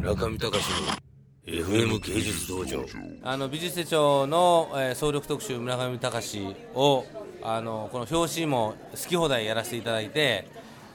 [0.00, 0.64] 中見隆
[1.46, 2.84] の FM 芸術道場。
[3.22, 7.04] あの美術手帳の、えー総力特集村上隆を
[7.42, 10.48] あのこの表紙も好き放題やらせていただいて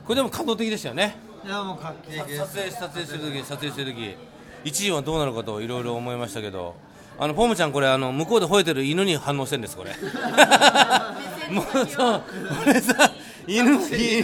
[0.06, 1.18] これでも感動的でしたよね。
[1.46, 2.40] いやもう画期的です。
[2.40, 4.16] 撮影撮影する時撮影してる時。
[4.64, 6.76] 1位はどうなるかといろいろ思いましたけど。
[7.18, 9.92] あのポムちゃんこれあの向こうで吠えてる犬に反応してるんですこれ。
[11.50, 12.24] もうそう
[12.68, 13.12] 俺さ
[13.48, 13.80] 犬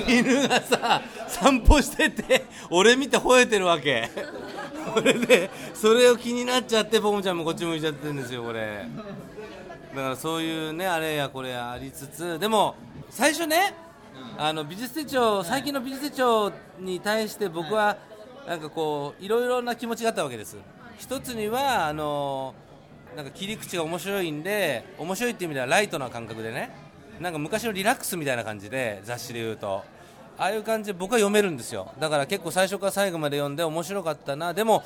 [0.07, 4.09] 犬がさ散歩してて俺見て吠えてるわけ
[4.95, 8.85] 俺でそれを気になっちゃってポムちゃんもこっち向いちゃってるんですよこれ。
[9.95, 12.75] だからそういうねあれやこれやありつつでも
[13.09, 13.73] 最初ね
[14.37, 17.97] あの美術手帳最近の美術手帳に対して僕は
[18.47, 20.57] なんかこういろいろな気持ちがあったわけです。
[20.97, 22.53] 一つにはあの
[23.15, 26.73] なんか切り口が面白いんで面白いっていう意味ではライトな感覚でね
[27.19, 29.83] なんか昔の relax みたいな感じで雑誌で言うと。
[30.41, 31.93] ああいう感じで僕は読めるんですよ。
[31.99, 34.55] だから結構最初から最後まで読んで面白かったな。
[34.55, 34.83] でも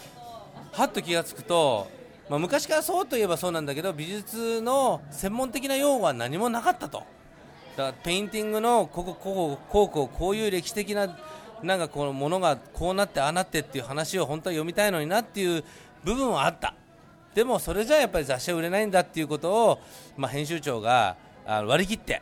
[0.73, 1.87] はっと気がつくと、
[2.29, 7.03] まあ、昔からそうといえばそうなんだけど美術の専門的な用語は何もなかったと。
[7.77, 11.17] だからペインティングのこここここうこうこういう歴史的な
[11.63, 15.63] なんかこのものがこうなってああなってっていう話を本当は読みたいのになっていう
[16.03, 16.73] 部分はあった。
[17.33, 19.79] でもそれじゃやっぱり雑誌は売れないんだっていうことを、
[20.17, 22.21] まあ、編集長があ割り切って。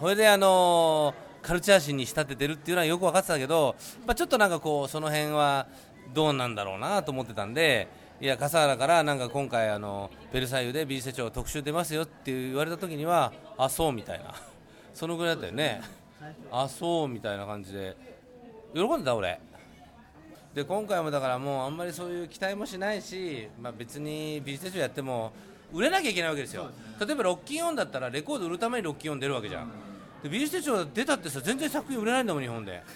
[0.00, 1.14] それであの
[1.44, 5.66] カルチャー誌に仕立ててるっていうのはよく分かってたけど、まあ、ちょっとなんかこうその辺は
[6.14, 7.86] どうなんだろうなと思ってたんで
[8.18, 14.34] いや笠原からなんか今回あのベルサイユで美術手帳特集出ますよって言われた時にはあそうみたいな。
[14.94, 15.82] そのぐらいだったよね。
[16.50, 17.94] あそうみたいな感じで。
[18.72, 19.38] 喜んでた俺。
[20.54, 25.32] で今回もだからもうあんまりそういう期待もしないし、まあ、別に美術手帳やっても
[25.72, 26.70] 売れなきゃいけないわけですよ。
[27.04, 29.70] 例えばロッキンオンだったらレコード売るためにロッキンオン出るわけじゃん
[30.24, 32.82] で美術手帳出たってさ全然作品売れないんだもん日本で。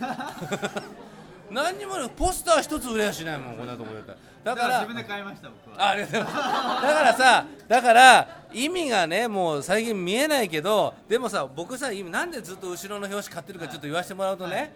[1.50, 4.56] 何にもポスター一つ売れやしないもんこんなところだったら。
[4.56, 5.84] だからら自分で買いました僕は。
[5.84, 6.82] あありがとうございます。
[6.82, 14.72] だからさだから意味がねもう最近見えないけどでもさ僕さ今なんでずっと後ろの表紙買ってるかちょっと言わせてもらうとね、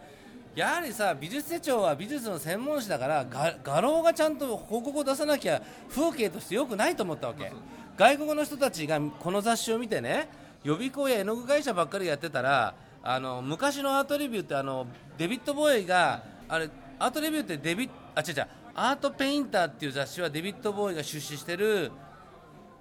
[0.54, 7.50] やはりさ美術手帳は美術の専門誌だからが画廊がちゃんと報告を出さなきゃ風景として良くないと思ったわけ。
[7.96, 10.28] 外国の人たちがこの雑誌を見てね
[10.64, 14.86] 予備校や絵の具会社ばっかりやってたらあの昔のアートレビューってあの
[15.18, 21.90] デビッド・ボーイがあれアートレビューってデビあ違う違うアートペインターっていう雑誌はデビッド・ボーイが出資してる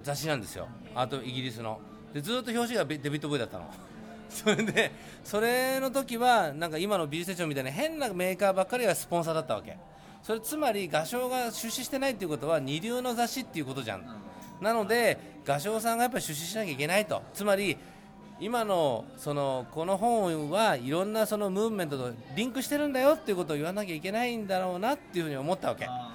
[0.01, 0.67] 雑誌なんですよ。
[0.95, 1.79] アートイギリスの。
[2.13, 3.65] でずっと表紙がデビッド・ボーイだったの。
[4.29, 4.91] それで
[5.25, 9.77] それの時はなんか今の美術手帳みたいな変なメーカーばっかりがスポンサーだったわけ。
[10.23, 14.05] それつまり画商が出資してないっていうことは二流の雑誌っていうことじゃん。
[14.61, 17.21] なので画商さんがやっぱり出資しなきゃいけないと。
[17.33, 17.77] つまり
[18.39, 25.85] 今のそのこの本はいろんなそのムーブメントとリンクしてるんだよっていうことを言わなきゃいけないんだろうなっていうふうに思ったわけ。
[25.85, 26.11] あ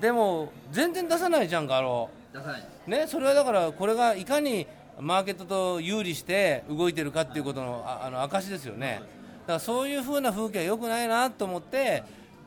[0.00, 2.10] でも全然出さないじゃん画廊。
[2.32, 2.66] ー出さない。
[2.86, 4.66] ね、それはだからこれがいかに
[4.98, 9.00] マーケットと有利して動いてるかっていうことのああの証ですよね。
[9.42, 12.02] だからそういう風な風景は良くないなと思って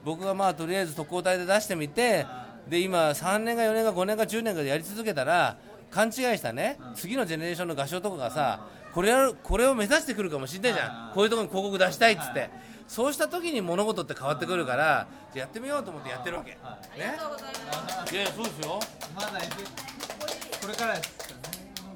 [0.06, 2.26] 僕がまあとりあえず特攻隊で出してみて
[2.68, 5.58] で今3年か4年か5年か10年かでやり続けたら
[5.92, 6.80] 勘違いしたね。
[6.96, 11.12] 次のジェネレーションの画商とかがさこれやるこれを目指してくるかもしれないじゃん。
[11.14, 12.50] こういうところに広告出したいっつって。
[12.88, 16.52] そうした時に物事って変わってくるからじゃあやってみようと思ってやってるわけ。
[16.52, 16.58] ね。
[18.12, 18.80] いやいやそうですよ。
[19.16, 21.36] まだこれからです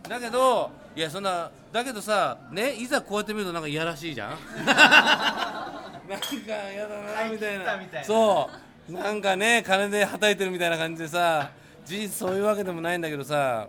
[0.07, 4.29] だけどいやそんなだけどさねいざこうやって見るとなんかいやらしいじゃん。
[4.65, 7.65] なんかやだなみたいな。
[7.65, 8.07] 買い切ったみたいな。
[8.07, 11.51] そうなんかね金ではたいてるみたいな感じでさ
[11.85, 13.67] 事実そういうわけでもないんだけどさ。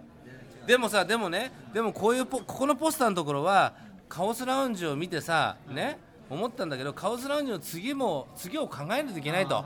[0.66, 3.72] でもさでもねでもこういうポここのポスターのところは
[4.06, 5.98] カオスラウンジを見てさね
[6.28, 9.64] 思ったんだけどカオスラウンジの次も次を考えないといけないと。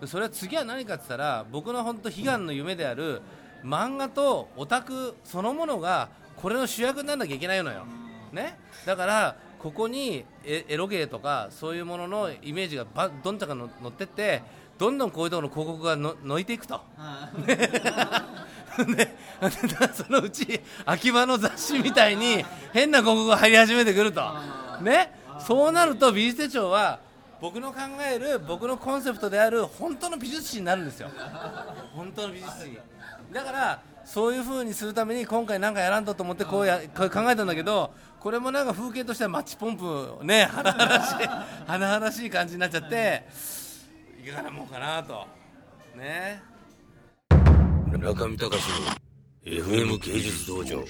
[0.00, 3.20] でそれは次は何かって言ったら僕の本当悲願の夢である
[3.64, 7.84] 漫画とオタクそのものがこれの主役にならなきゃいけないのよ、
[8.32, 14.42] ね、だからここにエエロゲーとかそういうもののイメージがばどんちゃんがの乗ってって
[14.78, 16.80] どんどんこういうところの広告がののいていくと。
[18.96, 19.08] で
[19.92, 24.22] そのうち秋葉の雑誌みたいに変な広告が入り始めてくると、
[24.82, 26.98] ね、そうなると美術手帳は
[27.40, 27.80] 僕の考
[28.10, 31.10] える僕のコンセプトである本当の美術史になるんですよ。
[31.94, 32.78] 本当の美術史。
[33.32, 41.28] だからそういう風にするために今回なんかやらんとと思ってこうや考えたんだけどこれもなんか風景としてはマッチポンプね 華々しい
[41.66, 43.26] 華々しい感じになっちゃって
[44.24, 45.26] いかがなもんかなと。
[45.98, 46.40] ね。
[47.92, 48.50] 村上隆の
[49.44, 50.82] FM 芸術道場。